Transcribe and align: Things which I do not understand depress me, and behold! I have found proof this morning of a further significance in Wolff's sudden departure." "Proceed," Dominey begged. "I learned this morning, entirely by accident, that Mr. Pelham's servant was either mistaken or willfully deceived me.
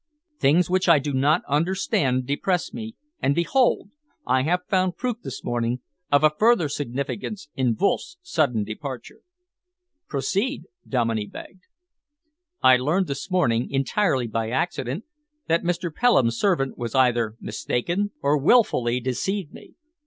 Things 0.39 0.67
which 0.67 0.89
I 0.89 0.97
do 0.97 1.13
not 1.13 1.43
understand 1.47 2.25
depress 2.25 2.73
me, 2.73 2.95
and 3.21 3.35
behold! 3.35 3.91
I 4.25 4.41
have 4.41 4.65
found 4.67 4.97
proof 4.97 5.17
this 5.23 5.43
morning 5.43 5.81
of 6.11 6.23
a 6.23 6.31
further 6.31 6.69
significance 6.69 7.49
in 7.53 7.75
Wolff's 7.79 8.17
sudden 8.23 8.63
departure." 8.63 9.19
"Proceed," 10.07 10.63
Dominey 10.87 11.27
begged. 11.27 11.65
"I 12.63 12.77
learned 12.77 13.05
this 13.05 13.29
morning, 13.29 13.69
entirely 13.69 14.25
by 14.25 14.49
accident, 14.49 15.05
that 15.45 15.61
Mr. 15.61 15.93
Pelham's 15.93 16.35
servant 16.39 16.79
was 16.79 16.95
either 16.95 17.35
mistaken 17.39 18.09
or 18.23 18.39
willfully 18.39 18.99
deceived 18.99 19.53
me. 19.53 19.75